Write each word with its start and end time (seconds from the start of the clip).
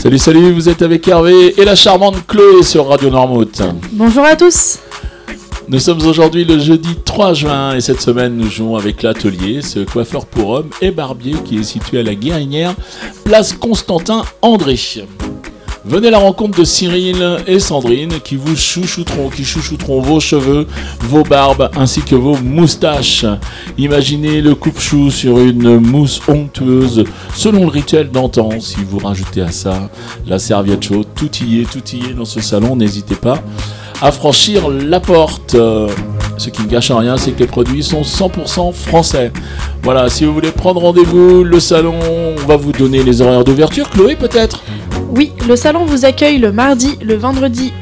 Salut, 0.00 0.18
salut, 0.18 0.52
vous 0.52 0.70
êtes 0.70 0.80
avec 0.80 1.06
Hervé 1.06 1.60
et 1.60 1.64
la 1.66 1.74
charmante 1.74 2.26
Chloé 2.26 2.62
sur 2.62 2.88
Radio 2.88 3.10
Normout. 3.10 3.60
Bonjour 3.92 4.24
à 4.24 4.34
tous. 4.34 4.78
Nous 5.68 5.78
sommes 5.78 6.00
aujourd'hui 6.06 6.46
le 6.46 6.58
jeudi 6.58 6.96
3 7.04 7.34
juin 7.34 7.74
et 7.74 7.82
cette 7.82 8.00
semaine 8.00 8.34
nous 8.34 8.48
jouons 8.48 8.76
avec 8.76 9.02
l'atelier, 9.02 9.60
ce 9.60 9.80
coiffeur 9.80 10.24
pour 10.24 10.48
hommes 10.48 10.70
et 10.80 10.90
barbier 10.90 11.34
qui 11.44 11.58
est 11.58 11.64
situé 11.64 12.00
à 12.00 12.02
la 12.02 12.14
Guérinière, 12.14 12.74
place 13.24 13.52
Constantin 13.52 14.24
André. 14.40 14.76
Venez 15.86 16.08
à 16.08 16.10
la 16.10 16.18
rencontre 16.18 16.58
de 16.58 16.64
Cyril 16.64 17.16
et 17.46 17.58
Sandrine 17.58 18.20
qui 18.22 18.36
vous 18.36 18.54
chouchouteront, 18.54 19.30
qui 19.30 19.44
chouchouteront 19.44 20.02
vos 20.02 20.20
cheveux, 20.20 20.66
vos 21.00 21.22
barbes 21.22 21.70
ainsi 21.74 22.02
que 22.02 22.14
vos 22.14 22.36
moustaches. 22.36 23.24
Imaginez 23.78 24.42
le 24.42 24.54
coupe-chou 24.54 25.10
sur 25.10 25.38
une 25.38 25.78
mousse 25.78 26.20
onctueuse 26.28 27.04
selon 27.34 27.60
le 27.60 27.68
rituel 27.68 28.10
d'antan. 28.10 28.50
Si 28.60 28.76
vous 28.86 28.98
rajoutez 28.98 29.40
à 29.40 29.52
ça 29.52 29.88
la 30.26 30.38
serviette 30.38 30.84
chaude, 30.84 31.06
tout 31.14 31.30
y 31.42 31.62
est, 31.62 31.70
tout 31.70 31.82
y 31.96 32.10
est 32.10 32.14
dans 32.14 32.26
ce 32.26 32.40
salon, 32.40 32.76
n'hésitez 32.76 33.14
pas 33.14 33.42
à 34.02 34.12
franchir 34.12 34.68
la 34.68 35.00
porte. 35.00 35.56
Ce 36.36 36.48
qui 36.48 36.62
ne 36.62 36.68
gâche 36.68 36.90
rien, 36.90 37.16
c'est 37.16 37.32
que 37.32 37.40
les 37.40 37.46
produits 37.46 37.82
sont 37.82 38.02
100% 38.02 38.72
français. 38.72 39.30
Voilà, 39.82 40.08
si 40.08 40.24
vous 40.24 40.32
voulez 40.32 40.50
prendre 40.50 40.80
rendez-vous, 40.80 41.44
le 41.44 41.60
salon, 41.60 41.94
on 42.38 42.46
va 42.46 42.56
vous 42.56 42.72
donner 42.72 43.02
les 43.02 43.20
horaires 43.20 43.44
d'ouverture. 43.44 43.90
Chloé, 43.90 44.16
peut-être? 44.16 44.62
Oui, 45.12 45.32
le 45.48 45.56
salon 45.56 45.84
vous 45.86 46.04
accueille 46.04 46.38
le 46.38 46.52
mardi, 46.52 46.96
le 47.02 47.14
vendredi 47.14 47.72